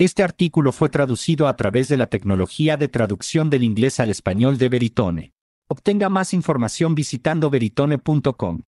Este 0.00 0.22
artículo 0.22 0.70
fue 0.70 0.90
traducido 0.90 1.48
a 1.48 1.56
través 1.56 1.88
de 1.88 1.96
la 1.96 2.06
tecnología 2.06 2.76
de 2.76 2.86
traducción 2.86 3.50
del 3.50 3.64
inglés 3.64 3.98
al 3.98 4.10
español 4.10 4.56
de 4.56 4.68
Veritone. 4.68 5.32
Obtenga 5.66 6.08
más 6.08 6.32
información 6.32 6.94
visitando 6.94 7.50
veritone.com. 7.50 8.62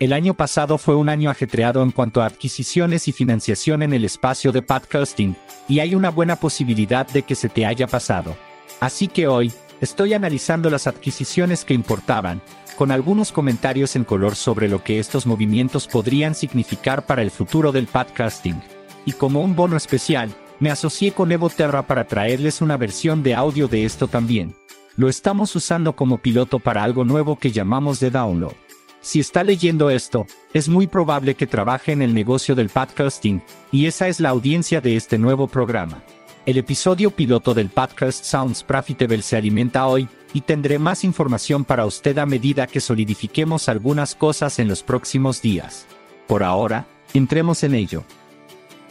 El 0.00 0.12
año 0.12 0.34
pasado 0.34 0.78
fue 0.78 0.96
un 0.96 1.08
año 1.08 1.30
ajetreado 1.30 1.84
en 1.84 1.92
cuanto 1.92 2.22
a 2.22 2.26
adquisiciones 2.26 3.06
y 3.06 3.12
financiación 3.12 3.84
en 3.84 3.92
el 3.92 4.04
espacio 4.04 4.50
de 4.50 4.62
podcasting, 4.62 5.36
y 5.68 5.78
hay 5.78 5.94
una 5.94 6.10
buena 6.10 6.34
posibilidad 6.34 7.06
de 7.06 7.22
que 7.22 7.36
se 7.36 7.48
te 7.48 7.64
haya 7.64 7.86
pasado. 7.86 8.36
Así 8.80 9.06
que 9.06 9.28
hoy, 9.28 9.52
estoy 9.80 10.12
analizando 10.12 10.70
las 10.70 10.88
adquisiciones 10.88 11.64
que 11.64 11.74
importaban, 11.74 12.42
con 12.76 12.90
algunos 12.90 13.30
comentarios 13.30 13.94
en 13.94 14.02
color 14.02 14.34
sobre 14.34 14.66
lo 14.66 14.82
que 14.82 14.98
estos 14.98 15.24
movimientos 15.24 15.86
podrían 15.86 16.34
significar 16.34 17.06
para 17.06 17.22
el 17.22 17.30
futuro 17.30 17.70
del 17.70 17.86
podcasting 17.86 18.60
y 19.08 19.12
como 19.12 19.40
un 19.40 19.56
bono 19.56 19.74
especial, 19.74 20.28
me 20.60 20.70
asocié 20.70 21.12
con 21.12 21.32
Evoterra 21.32 21.86
para 21.86 22.06
traerles 22.06 22.60
una 22.60 22.76
versión 22.76 23.22
de 23.22 23.34
audio 23.34 23.66
de 23.66 23.86
esto 23.86 24.06
también. 24.06 24.54
Lo 24.96 25.08
estamos 25.08 25.56
usando 25.56 25.96
como 25.96 26.18
piloto 26.18 26.58
para 26.58 26.84
algo 26.84 27.04
nuevo 27.06 27.38
que 27.38 27.50
llamamos 27.50 28.00
de 28.00 28.10
download. 28.10 28.52
Si 29.00 29.18
está 29.18 29.44
leyendo 29.44 29.88
esto, 29.88 30.26
es 30.52 30.68
muy 30.68 30.88
probable 30.88 31.36
que 31.36 31.46
trabaje 31.46 31.92
en 31.92 32.02
el 32.02 32.12
negocio 32.12 32.54
del 32.54 32.68
podcasting, 32.68 33.42
y 33.72 33.86
esa 33.86 34.08
es 34.08 34.20
la 34.20 34.28
audiencia 34.28 34.82
de 34.82 34.96
este 34.96 35.16
nuevo 35.16 35.48
programa. 35.48 36.02
El 36.44 36.58
episodio 36.58 37.10
piloto 37.10 37.54
del 37.54 37.70
podcast 37.70 38.22
Sounds 38.22 38.62
Profitable 38.62 39.22
se 39.22 39.38
alimenta 39.38 39.86
hoy, 39.86 40.06
y 40.34 40.42
tendré 40.42 40.78
más 40.78 41.02
información 41.02 41.64
para 41.64 41.86
usted 41.86 42.18
a 42.18 42.26
medida 42.26 42.66
que 42.66 42.80
solidifiquemos 42.82 43.70
algunas 43.70 44.14
cosas 44.14 44.58
en 44.58 44.68
los 44.68 44.82
próximos 44.82 45.40
días. 45.40 45.86
Por 46.26 46.42
ahora, 46.42 46.86
entremos 47.14 47.62
en 47.62 47.74
ello. 47.74 48.04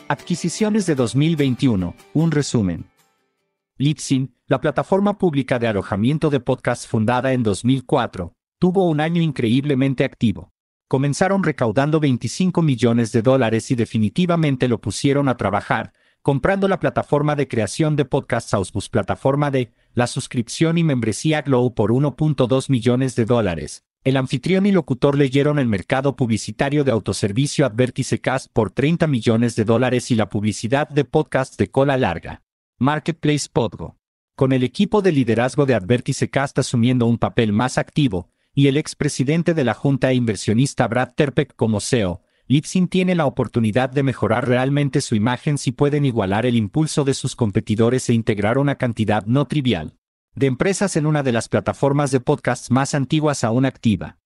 Adquisiciones 0.10 0.86
de 0.86 0.96
2021, 0.96 1.94
un 2.14 2.32
resumen. 2.32 2.86
Libsyn, 3.78 4.34
la 4.46 4.62
plataforma 4.62 5.18
pública 5.18 5.60
de 5.60 5.68
alojamiento 5.68 6.30
de 6.30 6.40
podcasts 6.40 6.88
fundada 6.88 7.34
en 7.34 7.44
2004, 7.44 8.34
tuvo 8.58 8.88
un 8.88 9.02
año 9.02 9.22
increíblemente 9.22 10.06
activo. 10.06 10.54
Comenzaron 10.88 11.44
recaudando 11.44 12.00
25 12.00 12.62
millones 12.62 13.12
de 13.12 13.22
dólares 13.22 13.70
y 13.70 13.76
definitivamente 13.76 14.70
lo 14.70 14.80
pusieron 14.80 15.28
a 15.28 15.36
trabajar, 15.36 15.92
comprando 16.22 16.70
la 16.70 16.80
plataforma 16.80 17.36
de 17.36 17.50
creación 17.50 17.98
de 17.98 18.06
podcasts 18.06 18.54
Ausbus 18.54 18.88
plataforma 18.88 19.52
de 19.52 19.74
la 19.94 20.08
suscripción 20.08 20.78
y 20.78 20.86
membresía 20.86 21.42
Glow 21.42 21.74
por 21.74 21.92
1.2 21.92 22.70
millones 22.70 23.18
de 23.18 23.26
dólares, 23.26 23.84
el 24.08 24.16
anfitrión 24.16 24.66
y 24.66 24.72
locutor 24.72 25.18
leyeron 25.18 25.60
el 25.60 25.68
mercado 25.68 26.16
publicitario 26.16 26.86
de 26.86 26.92
autoservicio 26.92 27.66
Advertice 27.66 28.22
Cast 28.22 28.50
por 28.54 28.72
30 28.72 29.06
millones 29.06 29.58
de 29.58 29.66
dólares 29.66 30.12
y 30.12 30.16
la 30.16 30.30
publicidad 30.30 30.88
de 30.88 31.04
podcasts 31.04 31.58
de 31.58 31.70
cola 31.70 31.98
larga. 31.98 32.42
Marketplace 32.80 33.50
Podgo. 33.52 33.98
Con 34.34 34.54
el 34.54 34.64
equipo 34.64 35.02
de 35.02 35.12
liderazgo 35.12 35.66
de 35.66 35.74
Advertice 35.74 36.30
Cast 36.30 36.58
asumiendo 36.58 37.06
un 37.06 37.18
papel 37.18 37.52
más 37.52 37.78
activo, 37.78 38.30
y 38.54 38.68
el 38.68 38.78
expresidente 38.78 39.54
de 39.54 39.66
la 39.66 39.74
junta 39.74 40.10
e 40.10 40.16
inversionista 40.16 40.88
Brad 40.88 41.10
Terpeck 41.14 41.54
como 41.58 41.82
CEO, 41.82 42.22
Lipsin 42.48 42.88
tiene 42.88 43.14
la 43.14 43.26
oportunidad 43.26 43.90
de 43.90 44.04
mejorar 44.04 44.48
realmente 44.48 45.02
su 45.02 45.16
imagen 45.16 45.58
si 45.58 45.74
pueden 45.74 46.06
igualar 46.06 46.46
el 46.46 46.56
impulso 46.56 47.04
de 47.04 47.14
sus 47.14 47.36
competidores 47.36 48.08
e 48.08 48.14
integrar 48.14 48.58
una 48.58 48.76
cantidad 48.76 49.26
no 49.26 49.48
trivial 49.48 49.97
de 50.38 50.46
empresas 50.46 50.96
en 50.96 51.08
una 51.08 51.24
de 51.24 51.32
las 51.32 51.50
plataformas 51.50 52.12
de 52.12 52.20
podcasts 52.20 52.70
más 52.70 52.94
antiguas 52.94 53.44
aún 53.44 53.66
activa. 53.66 54.20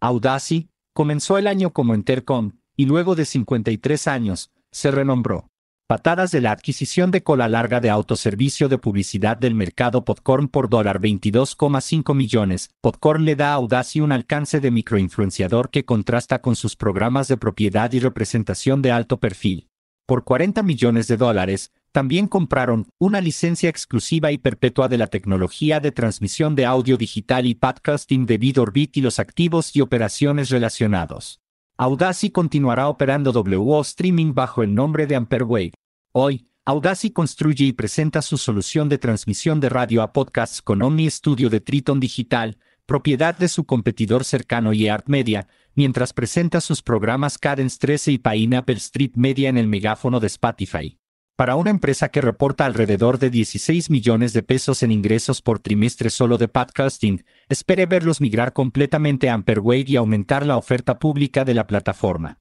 Audacy 0.00 0.70
comenzó 0.92 1.38
el 1.38 1.46
año 1.46 1.72
como 1.72 1.94
Entercom, 1.94 2.58
y 2.76 2.86
luego 2.86 3.14
de 3.14 3.24
53 3.24 4.08
años, 4.08 4.50
se 4.72 4.90
renombró. 4.90 5.48
Patadas 5.86 6.32
de 6.32 6.40
la 6.40 6.50
adquisición 6.50 7.12
de 7.12 7.22
cola 7.22 7.48
larga 7.48 7.78
de 7.80 7.90
autoservicio 7.90 8.68
de 8.68 8.78
publicidad 8.78 9.36
del 9.36 9.54
mercado 9.54 10.04
Podcorn 10.04 10.48
por 10.48 10.68
$22,5 10.68 12.12
millones. 12.12 12.70
Podcorn 12.80 13.24
le 13.24 13.36
da 13.36 13.50
a 13.50 13.54
Audacy 13.54 14.00
un 14.00 14.10
alcance 14.10 14.58
de 14.58 14.72
microinfluenciador 14.72 15.70
que 15.70 15.84
contrasta 15.84 16.40
con 16.40 16.56
sus 16.56 16.74
programas 16.74 17.28
de 17.28 17.36
propiedad 17.36 17.92
y 17.92 18.00
representación 18.00 18.82
de 18.82 18.90
alto 18.90 19.20
perfil. 19.20 19.68
Por 20.06 20.24
40 20.24 20.64
millones 20.64 21.06
de 21.06 21.16
dólares, 21.16 21.70
también 21.92 22.28
compraron 22.28 22.86
una 22.98 23.20
licencia 23.20 23.68
exclusiva 23.68 24.30
y 24.32 24.38
perpetua 24.38 24.88
de 24.88 24.98
la 24.98 25.08
tecnología 25.08 25.80
de 25.80 25.92
transmisión 25.92 26.54
de 26.54 26.66
audio 26.66 26.96
digital 26.96 27.46
y 27.46 27.54
podcasting 27.54 28.26
de 28.26 28.38
Vidorbit 28.38 28.96
y 28.96 29.00
los 29.00 29.18
activos 29.18 29.74
y 29.74 29.80
operaciones 29.80 30.50
relacionados. 30.50 31.40
Audacy 31.76 32.30
continuará 32.30 32.88
operando 32.88 33.32
WO 33.32 33.80
Streaming 33.80 34.34
bajo 34.34 34.62
el 34.62 34.74
nombre 34.74 35.06
de 35.06 35.16
Amperwave. 35.16 35.72
Hoy, 36.12 36.46
Audacy 36.66 37.10
construye 37.10 37.64
y 37.64 37.72
presenta 37.72 38.22
su 38.22 38.36
solución 38.36 38.88
de 38.88 38.98
transmisión 38.98 39.60
de 39.60 39.70
radio 39.70 40.02
a 40.02 40.12
podcasts 40.12 40.60
con 40.62 40.82
Omni 40.82 41.10
Studio 41.10 41.48
de 41.48 41.60
Triton 41.60 41.98
Digital, 41.98 42.58
propiedad 42.84 43.36
de 43.36 43.48
su 43.48 43.64
competidor 43.64 44.24
cercano 44.24 44.72
Art 44.90 45.08
Media, 45.08 45.48
mientras 45.74 46.12
presenta 46.12 46.60
sus 46.60 46.82
programas 46.82 47.38
Cadence 47.38 47.78
13 47.80 48.12
y 48.12 48.18
Pineapple 48.18 48.76
Street 48.76 49.12
Media 49.14 49.48
en 49.48 49.56
el 49.56 49.66
megáfono 49.66 50.20
de 50.20 50.26
Spotify. 50.26 50.99
Para 51.40 51.56
una 51.56 51.70
empresa 51.70 52.10
que 52.10 52.20
reporta 52.20 52.66
alrededor 52.66 53.18
de 53.18 53.30
16 53.30 53.88
millones 53.88 54.34
de 54.34 54.42
pesos 54.42 54.82
en 54.82 54.92
ingresos 54.92 55.40
por 55.40 55.58
trimestre 55.58 56.10
solo 56.10 56.36
de 56.36 56.48
podcasting, 56.48 57.24
espere 57.48 57.86
verlos 57.86 58.20
migrar 58.20 58.52
completamente 58.52 59.30
a 59.30 59.32
Amperwave 59.32 59.86
y 59.86 59.96
aumentar 59.96 60.44
la 60.44 60.58
oferta 60.58 60.98
pública 60.98 61.46
de 61.46 61.54
la 61.54 61.66
plataforma. 61.66 62.40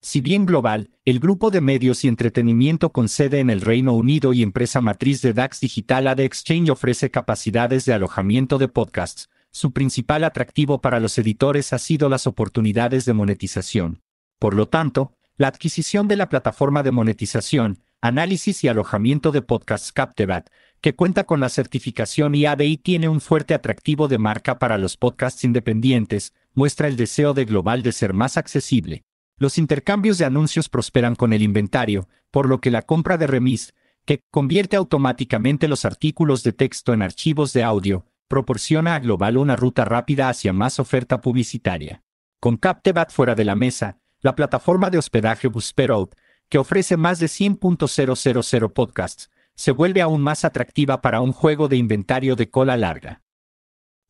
Si 0.00 0.20
bien 0.20 0.46
global, 0.46 0.90
el 1.04 1.18
grupo 1.18 1.50
de 1.50 1.60
medios 1.60 2.04
y 2.04 2.06
entretenimiento 2.06 2.92
con 2.92 3.08
sede 3.08 3.40
en 3.40 3.50
el 3.50 3.60
Reino 3.60 3.94
Unido 3.94 4.32
y 4.32 4.44
empresa 4.44 4.80
matriz 4.80 5.20
de 5.20 5.32
DAX 5.32 5.58
Digital 5.58 6.06
AD 6.06 6.20
Exchange 6.20 6.70
ofrece 6.70 7.10
capacidades 7.10 7.84
de 7.84 7.94
alojamiento 7.94 8.58
de 8.58 8.68
podcasts, 8.68 9.28
su 9.50 9.72
principal 9.72 10.22
atractivo 10.22 10.80
para 10.80 11.00
los 11.00 11.18
editores 11.18 11.72
ha 11.72 11.80
sido 11.80 12.08
las 12.08 12.28
oportunidades 12.28 13.06
de 13.06 13.12
monetización. 13.12 14.02
Por 14.38 14.54
lo 14.54 14.68
tanto, 14.68 15.16
la 15.36 15.48
adquisición 15.48 16.06
de 16.06 16.14
la 16.14 16.28
plataforma 16.28 16.84
de 16.84 16.92
monetización, 16.92 17.80
análisis 18.04 18.62
y 18.62 18.68
alojamiento 18.68 19.32
de 19.32 19.40
podcasts 19.40 19.90
Captevat, 19.90 20.50
que 20.82 20.94
cuenta 20.94 21.24
con 21.24 21.40
la 21.40 21.48
certificación 21.48 22.34
IAB 22.34 22.60
y 22.60 22.76
tiene 22.76 23.08
un 23.08 23.22
fuerte 23.22 23.54
atractivo 23.54 24.08
de 24.08 24.18
marca 24.18 24.58
para 24.58 24.76
los 24.76 24.98
podcasts 24.98 25.42
independientes, 25.42 26.34
muestra 26.52 26.86
el 26.86 26.96
deseo 26.96 27.32
de 27.32 27.46
Global 27.46 27.82
de 27.82 27.92
ser 27.92 28.12
más 28.12 28.36
accesible. 28.36 29.04
Los 29.38 29.56
intercambios 29.56 30.18
de 30.18 30.26
anuncios 30.26 30.68
prosperan 30.68 31.14
con 31.14 31.32
el 31.32 31.40
inventario, 31.40 32.06
por 32.30 32.46
lo 32.46 32.60
que 32.60 32.70
la 32.70 32.82
compra 32.82 33.16
de 33.16 33.26
Remis, 33.26 33.72
que 34.04 34.20
convierte 34.30 34.76
automáticamente 34.76 35.66
los 35.66 35.86
artículos 35.86 36.42
de 36.42 36.52
texto 36.52 36.92
en 36.92 37.00
archivos 37.00 37.54
de 37.54 37.62
audio, 37.62 38.04
proporciona 38.28 38.96
a 38.96 39.00
Global 39.00 39.38
una 39.38 39.56
ruta 39.56 39.86
rápida 39.86 40.28
hacia 40.28 40.52
más 40.52 40.78
oferta 40.78 41.22
publicitaria. 41.22 42.02
Con 42.38 42.58
Captevat 42.58 43.10
fuera 43.10 43.34
de 43.34 43.46
la 43.46 43.54
mesa, 43.54 43.96
la 44.20 44.34
plataforma 44.34 44.90
de 44.90 44.98
hospedaje 44.98 45.48
Busperout 45.48 46.14
que 46.48 46.58
ofrece 46.58 46.96
más 46.96 47.18
de 47.18 47.26
100.000 47.26 48.72
podcasts, 48.72 49.30
se 49.54 49.70
vuelve 49.70 50.02
aún 50.02 50.20
más 50.20 50.44
atractiva 50.44 51.00
para 51.00 51.20
un 51.20 51.32
juego 51.32 51.68
de 51.68 51.76
inventario 51.76 52.36
de 52.36 52.50
cola 52.50 52.76
larga. 52.76 53.22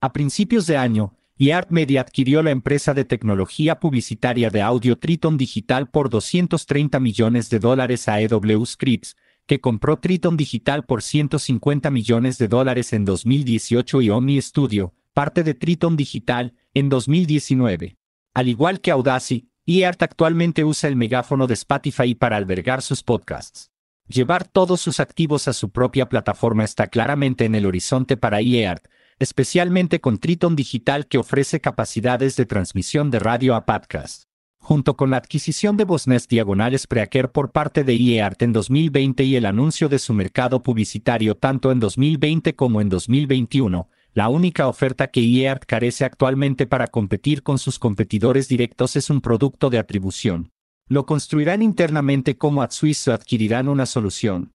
A 0.00 0.12
principios 0.12 0.66
de 0.66 0.76
año, 0.76 1.14
Yard 1.36 1.70
Media 1.70 2.02
adquirió 2.02 2.42
la 2.42 2.52
empresa 2.52 2.94
de 2.94 3.04
tecnología 3.04 3.80
publicitaria 3.80 4.50
de 4.50 4.62
audio 4.62 4.96
Triton 4.98 5.36
Digital 5.36 5.90
por 5.90 6.08
230 6.08 7.00
millones 7.00 7.50
de 7.50 7.58
dólares 7.58 8.08
a 8.08 8.20
EW 8.20 8.64
Scripts, 8.64 9.16
que 9.46 9.60
compró 9.60 9.98
Triton 9.98 10.36
Digital 10.36 10.84
por 10.84 11.02
150 11.02 11.90
millones 11.90 12.38
de 12.38 12.48
dólares 12.48 12.92
en 12.92 13.04
2018 13.04 14.02
y 14.02 14.10
Omni 14.10 14.40
Studio, 14.40 14.94
parte 15.12 15.42
de 15.42 15.54
Triton 15.54 15.96
Digital, 15.96 16.54
en 16.72 16.88
2019. 16.88 17.96
Al 18.32 18.48
igual 18.48 18.80
que 18.80 18.90
Audacy, 18.90 19.48
eArt 19.66 20.02
actualmente 20.02 20.62
usa 20.62 20.88
el 20.88 20.96
megáfono 20.96 21.46
de 21.46 21.54
Spotify 21.54 22.14
para 22.14 22.36
albergar 22.36 22.82
sus 22.82 23.02
podcasts. 23.02 23.70
Llevar 24.06 24.46
todos 24.46 24.82
sus 24.82 25.00
activos 25.00 25.48
a 25.48 25.54
su 25.54 25.70
propia 25.70 26.10
plataforma 26.10 26.64
está 26.64 26.88
claramente 26.88 27.46
en 27.46 27.54
el 27.54 27.64
horizonte 27.64 28.18
para 28.18 28.42
eArt, 28.42 28.84
especialmente 29.18 30.02
con 30.02 30.18
Triton 30.18 30.54
Digital 30.54 31.06
que 31.06 31.16
ofrece 31.16 31.60
capacidades 31.60 32.36
de 32.36 32.44
transmisión 32.44 33.10
de 33.10 33.20
radio 33.20 33.54
a 33.54 33.64
podcast. 33.64 34.24
Junto 34.58 34.96
con 34.96 35.10
la 35.10 35.16
adquisición 35.16 35.78
de 35.78 35.84
Bosnes 35.84 36.28
Diagonales 36.28 36.86
Preaker 36.86 37.32
por 37.32 37.50
parte 37.50 37.84
de 37.84 37.94
eArt 37.94 38.42
en 38.42 38.52
2020 38.52 39.24
y 39.24 39.36
el 39.36 39.46
anuncio 39.46 39.88
de 39.88 39.98
su 39.98 40.12
mercado 40.12 40.62
publicitario 40.62 41.36
tanto 41.36 41.72
en 41.72 41.80
2020 41.80 42.54
como 42.54 42.82
en 42.82 42.90
2021, 42.90 43.88
la 44.14 44.28
única 44.28 44.68
oferta 44.68 45.08
que 45.08 45.20
IEART 45.20 45.64
carece 45.66 46.04
actualmente 46.04 46.66
para 46.68 46.86
competir 46.86 47.42
con 47.42 47.58
sus 47.58 47.80
competidores 47.80 48.46
directos 48.46 48.94
es 48.94 49.10
un 49.10 49.20
producto 49.20 49.70
de 49.70 49.78
atribución. 49.78 50.52
Lo 50.86 51.04
construirán 51.04 51.62
internamente 51.62 52.38
como 52.38 52.62
AdSwiss 52.62 53.08
o 53.08 53.12
adquirirán 53.12 53.68
una 53.68 53.86
solución. 53.86 54.52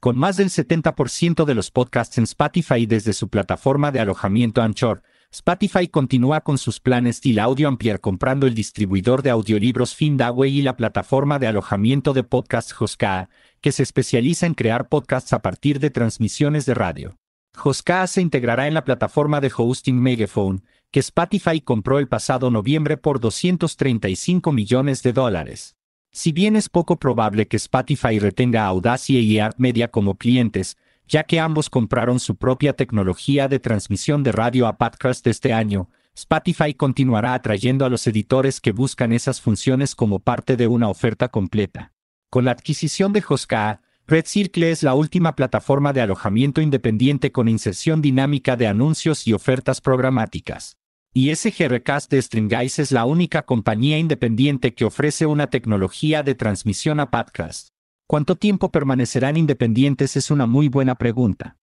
Con 0.00 0.18
más 0.18 0.36
del 0.36 0.50
70% 0.50 1.44
de 1.44 1.54
los 1.54 1.70
podcasts 1.70 2.18
en 2.18 2.24
Spotify 2.24 2.84
desde 2.84 3.12
su 3.12 3.28
plataforma 3.28 3.92
de 3.92 4.00
alojamiento 4.00 4.60
Anchor, 4.60 5.02
Spotify 5.30 5.86
continúa 5.86 6.40
con 6.40 6.58
sus 6.58 6.80
planes 6.80 7.20
de 7.22 7.40
audio 7.40 7.68
ampliar 7.68 8.00
comprando 8.00 8.48
el 8.48 8.54
distribuidor 8.54 9.22
de 9.22 9.30
audiolibros 9.30 9.94
Findaway 9.94 10.58
y 10.58 10.62
la 10.62 10.76
plataforma 10.76 11.38
de 11.38 11.46
alojamiento 11.46 12.12
de 12.12 12.24
podcasts 12.24 12.74
Hoska, 12.78 13.28
que 13.60 13.70
se 13.70 13.84
especializa 13.84 14.46
en 14.46 14.54
crear 14.54 14.88
podcasts 14.88 15.32
a 15.32 15.42
partir 15.42 15.78
de 15.78 15.90
transmisiones 15.90 16.66
de 16.66 16.74
radio. 16.74 17.16
Hoska 17.62 18.06
se 18.06 18.20
integrará 18.20 18.66
en 18.66 18.74
la 18.74 18.84
plataforma 18.84 19.40
de 19.40 19.52
hosting 19.56 20.00
Megaphone, 20.00 20.60
que 20.90 21.00
Spotify 21.00 21.60
compró 21.60 21.98
el 21.98 22.08
pasado 22.08 22.50
noviembre 22.50 22.96
por 22.96 23.20
235 23.20 24.52
millones 24.52 25.02
de 25.02 25.12
dólares. 25.12 25.76
Si 26.10 26.32
bien 26.32 26.56
es 26.56 26.68
poco 26.68 26.98
probable 26.98 27.48
que 27.48 27.56
Spotify 27.56 28.18
retenga 28.18 28.66
Audacia 28.66 29.18
y 29.18 29.38
Art 29.38 29.56
Media 29.58 29.90
como 29.90 30.16
clientes, 30.16 30.76
ya 31.08 31.24
que 31.24 31.40
ambos 31.40 31.70
compraron 31.70 32.20
su 32.20 32.36
propia 32.36 32.74
tecnología 32.74 33.48
de 33.48 33.58
transmisión 33.58 34.22
de 34.22 34.32
radio 34.32 34.66
a 34.66 34.78
podcast 34.78 35.26
este 35.26 35.52
año, 35.52 35.88
Spotify 36.14 36.74
continuará 36.74 37.34
atrayendo 37.34 37.84
a 37.84 37.88
los 37.88 38.06
editores 38.06 38.60
que 38.60 38.72
buscan 38.72 39.12
esas 39.12 39.40
funciones 39.40 39.94
como 39.94 40.20
parte 40.20 40.56
de 40.56 40.68
una 40.68 40.88
oferta 40.88 41.28
completa. 41.28 41.92
Con 42.30 42.44
la 42.44 42.52
adquisición 42.52 43.12
de 43.12 43.24
Hoska, 43.28 43.80
Red 44.06 44.26
Circle 44.26 44.70
es 44.70 44.82
la 44.82 44.94
última 44.94 45.34
plataforma 45.34 45.94
de 45.94 46.02
alojamiento 46.02 46.60
independiente 46.60 47.32
con 47.32 47.48
inserción 47.48 48.02
dinámica 48.02 48.54
de 48.54 48.66
anuncios 48.66 49.26
y 49.26 49.32
ofertas 49.32 49.80
programáticas. 49.80 50.76
Y 51.14 51.34
SGRcast 51.34 52.10
de 52.10 52.20
Stringice 52.20 52.82
es 52.82 52.92
la 52.92 53.06
única 53.06 53.46
compañía 53.46 53.98
independiente 53.98 54.74
que 54.74 54.84
ofrece 54.84 55.24
una 55.24 55.46
tecnología 55.46 56.22
de 56.22 56.34
transmisión 56.34 57.00
a 57.00 57.10
podcast. 57.10 57.68
¿Cuánto 58.06 58.36
tiempo 58.36 58.70
permanecerán 58.70 59.38
independientes? 59.38 60.16
Es 60.16 60.30
una 60.30 60.44
muy 60.44 60.68
buena 60.68 60.96
pregunta. 60.96 61.56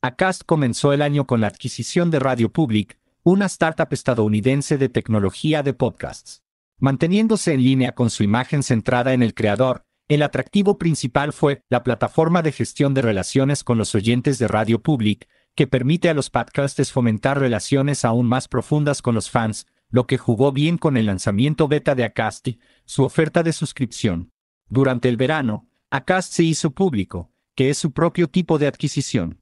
Acast 0.00 0.44
comenzó 0.46 0.94
el 0.94 1.02
año 1.02 1.26
con 1.26 1.42
la 1.42 1.48
adquisición 1.48 2.10
de 2.10 2.20
Radio 2.20 2.50
Public, 2.50 2.98
una 3.22 3.44
startup 3.44 3.88
estadounidense 3.90 4.78
de 4.78 4.88
tecnología 4.88 5.62
de 5.62 5.74
podcasts. 5.74 6.42
Manteniéndose 6.78 7.52
en 7.52 7.62
línea 7.62 7.94
con 7.94 8.08
su 8.08 8.22
imagen 8.22 8.62
centrada 8.62 9.12
en 9.12 9.22
el 9.22 9.34
creador, 9.34 9.84
el 10.10 10.22
atractivo 10.22 10.76
principal 10.76 11.32
fue 11.32 11.62
la 11.68 11.84
plataforma 11.84 12.42
de 12.42 12.50
gestión 12.50 12.94
de 12.94 13.00
relaciones 13.00 13.62
con 13.62 13.78
los 13.78 13.94
oyentes 13.94 14.40
de 14.40 14.48
Radio 14.48 14.82
Public, 14.82 15.28
que 15.54 15.68
permite 15.68 16.08
a 16.08 16.14
los 16.14 16.30
podcasts 16.30 16.90
fomentar 16.90 17.38
relaciones 17.38 18.04
aún 18.04 18.26
más 18.26 18.48
profundas 18.48 19.02
con 19.02 19.14
los 19.14 19.30
fans, 19.30 19.68
lo 19.88 20.08
que 20.08 20.18
jugó 20.18 20.50
bien 20.50 20.78
con 20.78 20.96
el 20.96 21.06
lanzamiento 21.06 21.68
beta 21.68 21.94
de 21.94 22.02
Acast, 22.02 22.48
su 22.86 23.04
oferta 23.04 23.44
de 23.44 23.52
suscripción. 23.52 24.32
Durante 24.68 25.08
el 25.08 25.16
verano, 25.16 25.68
Acast 25.90 26.32
se 26.32 26.42
hizo 26.42 26.72
público, 26.72 27.30
que 27.54 27.70
es 27.70 27.78
su 27.78 27.92
propio 27.92 28.26
tipo 28.26 28.58
de 28.58 28.66
adquisición. 28.66 29.40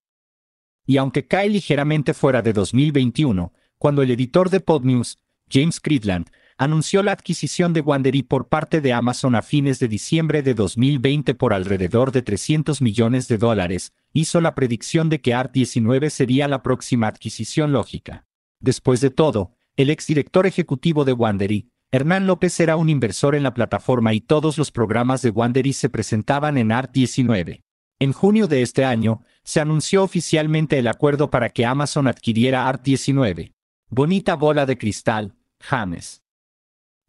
Y 0.85 0.99
aunque 0.99 1.27
cae 1.27 1.49
ligeramente 1.49 2.13
fuera 2.13 2.43
de 2.43 2.53
2021, 2.53 3.55
cuando 3.79 4.03
el 4.03 4.11
editor 4.11 4.51
de 4.51 4.61
PodNews, 4.61 5.17
James 5.51 5.81
Cridland, 5.81 6.29
anunció 6.59 7.05
la 7.05 7.13
adquisición 7.13 7.73
de 7.73 7.81
Wandery 7.81 8.25
por 8.25 8.49
parte 8.49 8.81
de 8.81 8.93
Amazon 8.93 9.37
a 9.37 9.43
fines 9.43 9.79
de 9.79 9.87
diciembre 9.87 10.43
de 10.43 10.55
2020 10.55 11.35
por 11.35 11.55
alrededor 11.55 12.11
de 12.11 12.23
300 12.23 12.83
millones 12.83 13.29
de 13.29 13.39
dólares, 13.39 13.93
hizo 14.13 14.41
la 14.41 14.57
predicción 14.57 15.09
de 15.09 15.21
que 15.21 15.35
ART19 15.35 16.11
sería 16.11 16.49
la 16.49 16.65
próxima 16.65 17.07
adquisición 17.07 17.71
lógica. 17.71 18.27
Después 18.59 19.01
de 19.01 19.11
todo, 19.11 19.53
el 19.77 19.89
exdirector 19.89 20.47
ejecutivo 20.47 21.05
de 21.05 21.13
Wandery, 21.13 21.71
Hernán 21.93 22.27
López 22.27 22.59
era 22.59 22.77
un 22.77 22.89
inversor 22.89 23.37
en 23.37 23.45
la 23.45 23.55
plataforma 23.55 24.13
y 24.13 24.21
todos 24.21 24.59
los 24.59 24.73
programas 24.73 25.23
de 25.23 25.31
Wandery 25.31 25.73
se 25.73 25.89
presentaban 25.89 26.59
en 26.59 26.71
ART19. 26.71 27.63
En 28.01 28.13
junio 28.13 28.49
de 28.49 28.63
este 28.63 28.85
año, 28.85 29.23
se 29.45 29.61
anunció 29.61 30.03
oficialmente 30.03 30.79
el 30.79 30.89
acuerdo 30.89 31.31
para 31.31 31.51
que 31.51 31.65
Amazon 31.65 32.09
adquiriera 32.09 32.69
ART19. 32.69 33.53
Bonita 33.89 34.35
bola 34.35 34.67
de 34.67 34.77
cristal, 34.77 35.35
James. 35.61 36.23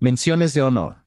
Menciones 0.01 0.53
de 0.53 0.61
honor. 0.61 1.03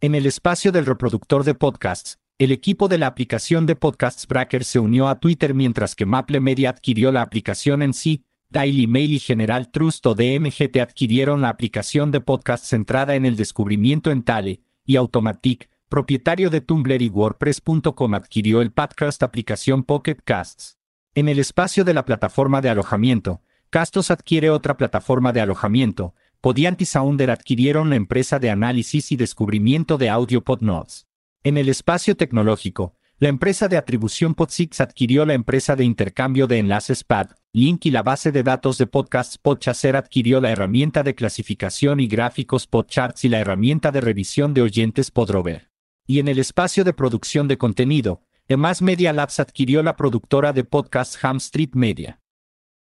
En 0.00 0.14
el 0.14 0.26
espacio 0.26 0.70
del 0.70 0.86
reproductor 0.86 1.42
de 1.42 1.56
podcasts, 1.56 2.20
el 2.38 2.52
equipo 2.52 2.86
de 2.86 2.98
la 2.98 3.08
aplicación 3.08 3.66
de 3.66 3.74
Podcasts 3.74 4.28
Bracker 4.28 4.62
se 4.62 4.78
unió 4.78 5.08
a 5.08 5.18
Twitter 5.18 5.54
mientras 5.54 5.96
que 5.96 6.06
Maple 6.06 6.38
Media 6.38 6.70
adquirió 6.70 7.10
la 7.10 7.22
aplicación 7.22 7.82
en 7.82 7.92
sí, 7.92 8.24
Daily 8.48 8.86
Mail 8.86 9.14
y 9.14 9.18
General 9.18 9.72
Trust 9.72 10.06
o 10.06 10.14
DMGT 10.14 10.76
adquirieron 10.76 11.40
la 11.40 11.48
aplicación 11.48 12.12
de 12.12 12.20
podcast 12.20 12.64
centrada 12.64 13.16
en 13.16 13.26
el 13.26 13.34
descubrimiento 13.34 14.12
en 14.12 14.22
Tale, 14.22 14.60
y 14.84 14.94
Automatic, 14.94 15.68
propietario 15.88 16.48
de 16.48 16.60
Tumblr 16.60 17.02
y 17.02 17.08
WordPress.com 17.08 18.14
adquirió 18.14 18.62
el 18.62 18.70
podcast 18.70 19.24
aplicación 19.24 19.82
Pocket 19.82 20.18
Casts. 20.22 20.78
En 21.16 21.28
el 21.28 21.40
espacio 21.40 21.82
de 21.82 21.94
la 21.94 22.04
plataforma 22.04 22.60
de 22.60 22.68
alojamiento, 22.68 23.42
Castos 23.68 24.12
adquiere 24.12 24.50
otra 24.50 24.76
plataforma 24.76 25.32
de 25.32 25.40
alojamiento, 25.40 26.14
Podiant 26.46 26.80
y 26.80 26.84
Sounder 26.84 27.32
adquirieron 27.32 27.90
la 27.90 27.96
empresa 27.96 28.38
de 28.38 28.50
análisis 28.50 29.10
y 29.10 29.16
descubrimiento 29.16 29.98
de 29.98 30.10
audio 30.10 30.44
PodNotes. 30.44 31.08
En 31.42 31.58
el 31.58 31.68
espacio 31.68 32.16
tecnológico, 32.16 32.94
la 33.18 33.30
empresa 33.30 33.66
de 33.66 33.76
atribución 33.76 34.32
PodSix 34.36 34.80
adquirió 34.80 35.26
la 35.26 35.34
empresa 35.34 35.74
de 35.74 35.82
intercambio 35.82 36.46
de 36.46 36.58
enlaces 36.58 37.02
PAD, 37.02 37.30
Link 37.52 37.86
y 37.86 37.90
la 37.90 38.04
base 38.04 38.30
de 38.30 38.44
datos 38.44 38.78
de 38.78 38.86
podcasts 38.86 39.38
Podchaser 39.38 39.96
adquirió 39.96 40.40
la 40.40 40.52
herramienta 40.52 41.02
de 41.02 41.16
clasificación 41.16 41.98
y 41.98 42.06
gráficos 42.06 42.68
Podcharts 42.68 43.24
y 43.24 43.28
la 43.28 43.40
herramienta 43.40 43.90
de 43.90 44.00
revisión 44.00 44.54
de 44.54 44.62
oyentes 44.62 45.10
Podrover. 45.10 45.72
Y 46.06 46.20
en 46.20 46.28
el 46.28 46.38
espacio 46.38 46.84
de 46.84 46.92
producción 46.92 47.48
de 47.48 47.58
contenido, 47.58 48.22
Emas 48.46 48.82
Media 48.82 49.12
Labs 49.12 49.40
adquirió 49.40 49.82
la 49.82 49.96
productora 49.96 50.52
de 50.52 50.62
podcast 50.62 51.16
Ham 51.24 51.38
Street 51.38 51.70
Media. 51.72 52.20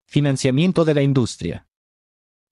Financiamiento 0.05 0.85
de 0.85 0.95
la 0.95 1.03
industria. 1.03 1.69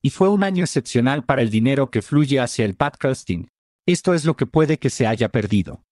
Y 0.07 0.11
fue 0.11 0.29
un 0.29 0.45
año 0.45 0.65
excepcional 0.65 1.25
para 1.25 1.41
el 1.41 1.49
dinero 1.49 1.91
que 1.91 2.03
fluye 2.03 2.39
hacia 2.39 2.67
el 2.67 2.77
podcasting. 2.77 3.49
Esto 3.87 4.13
es 4.13 4.27
lo 4.27 4.37
que 4.37 4.45
puede 4.45 4.79
que 4.79 4.91
se 4.91 5.07
haya 5.07 5.31
perdido. 5.31 5.83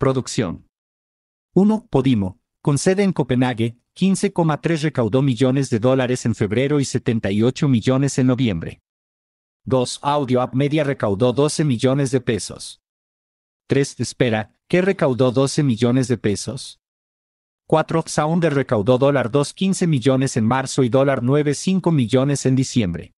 Producción. 0.00 0.66
1. 1.54 1.86
Podimo, 1.90 2.40
con 2.60 2.76
sede 2.76 3.04
en 3.04 3.12
Copenhague, 3.12 3.78
15,3 3.96 4.82
recaudó 4.82 5.22
millones 5.22 5.70
de 5.70 5.78
dólares 5.78 6.26
en 6.26 6.34
febrero 6.34 6.80
y 6.80 6.84
78 6.84 7.68
millones 7.68 8.18
en 8.18 8.26
noviembre. 8.26 8.80
2. 9.64 10.00
Audio 10.02 10.40
App 10.40 10.54
Media 10.54 10.82
recaudó 10.82 11.32
12 11.32 11.62
millones 11.62 12.10
de 12.10 12.20
pesos. 12.20 12.80
3. 13.68 14.00
Espera, 14.00 14.56
¿qué 14.68 14.82
recaudó 14.82 15.30
12 15.30 15.62
millones 15.62 16.08
de 16.08 16.18
pesos? 16.18 16.80
4. 17.68 18.02
Sounder 18.08 18.54
recaudó 18.54 18.98
dólar 18.98 19.30
2.15 19.30 19.86
millones 19.86 20.36
en 20.36 20.44
marzo 20.44 20.82
y 20.82 20.88
dólar 20.88 21.22
9.5 21.22 21.92
millones 21.92 22.44
en 22.44 22.56
diciembre. 22.56 23.14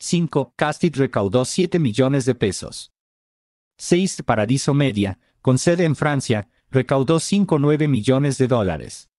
5. 0.00 0.54
Castit 0.56 0.96
recaudó 0.96 1.44
7 1.44 1.78
millones 1.78 2.24
de 2.24 2.34
pesos. 2.34 2.92
6. 3.78 4.22
Paradiso 4.22 4.72
Media, 4.72 5.18
con 5.42 5.58
sede 5.58 5.84
en 5.84 5.94
Francia, 5.94 6.48
recaudó 6.70 7.16
5,9 7.16 7.86
millones 7.86 8.38
de 8.38 8.48
dólares. 8.48 9.10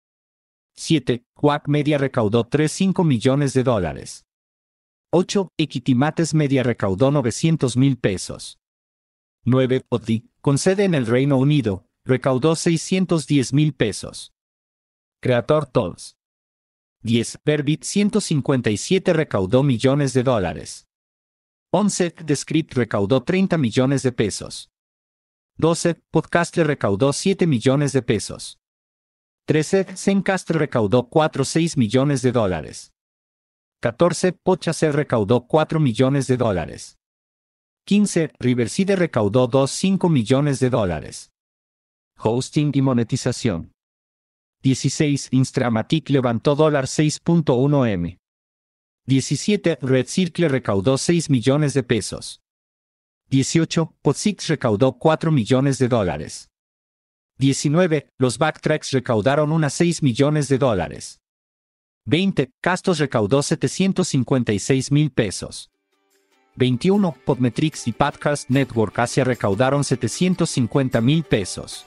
7. 0.76 1.24
Quack 1.36 1.68
Media 1.68 2.00
recaudó 2.00 2.50
3,5 2.50 3.06
millones 3.06 3.54
de 3.54 3.64
dólares. 3.64 4.26
8. 5.12 5.50
Equitimates 5.58 6.34
Media 6.34 6.64
recaudó 6.64 7.12
900 7.12 7.78
mil 7.78 7.98
pesos. 7.98 8.58
9. 9.46 9.86
Odi, 9.90 10.30
con 10.42 10.58
sede 10.58 10.86
en 10.86 10.96
el 10.96 11.06
Reino 11.06 11.38
Unido, 11.38 11.86
recaudó 12.06 12.56
610 12.56 13.54
mil 13.54 13.74
pesos. 13.74 14.34
Creator 15.22 15.68
Tools. 15.68 16.18
10. 17.04 17.40
Verbit 17.44 17.84
157 17.84 19.14
recaudó 19.14 19.64
millones 19.64 20.14
de 20.14 20.24
dólares. 20.24 20.88
11. 21.74 22.16
Descript 22.26 22.74
recaudó 22.74 23.24
30 23.24 23.58
millones 23.58 24.04
de 24.04 24.12
pesos. 24.12 24.70
12. 25.58 25.96
Podcaster 26.12 26.68
recaudó 26.68 27.12
7 27.12 27.48
millones 27.48 27.92
de 27.94 28.02
pesos. 28.02 28.60
13. 29.48 29.96
Zencast 29.96 30.52
recaudó 30.52 31.10
4,6 31.10 31.78
millones 31.78 32.22
de 32.22 32.32
dólares. 32.32 32.94
14. 33.82 34.34
Podchaser 34.34 34.96
recaudó 34.96 35.48
4 35.48 35.80
millones 35.80 36.28
de 36.28 36.38
dólares. 36.38 37.00
15. 37.86 38.32
Riverside 38.40 38.96
recaudó 38.96 39.50
2,5 39.50 40.08
millones 40.08 40.60
de 40.60 40.70
dólares. 40.70 41.32
Hosting 42.20 42.72
y 42.76 42.82
monetización. 42.84 43.72
16. 44.64 45.30
Instramatic 45.32 46.10
levantó 46.10 46.56
dólar 46.56 46.86
6.1 46.86 47.90
M. 47.90 48.18
17. 49.08 49.80
Red 49.82 50.08
Circle 50.08 50.48
recaudó 50.48 50.98
6 50.98 51.30
millones 51.30 51.74
de 51.74 51.84
pesos. 51.84 52.42
18. 53.30 53.96
Podsix 54.02 54.48
recaudó 54.48 54.98
4 55.00 55.32
millones 55.32 55.80
de 55.80 55.88
dólares. 55.88 56.50
19. 57.40 58.08
Los 58.20 58.38
Backtracks 58.38 58.92
recaudaron 58.92 59.52
unas 59.52 59.74
6 59.74 60.04
millones 60.04 60.48
de 60.48 60.60
dólares. 60.60 61.20
20. 62.06 62.52
Castos 62.62 63.00
recaudó 63.00 63.42
756 63.42 64.92
mil 64.92 65.12
pesos. 65.12 65.72
21. 66.56 67.16
Podmetrics 67.26 67.88
y 67.88 67.94
Podcast 67.94 68.50
Network 68.50 69.00
Asia 69.00 69.24
recaudaron 69.24 69.84
750 69.84 71.02
mil 71.02 71.24
pesos. 71.24 71.86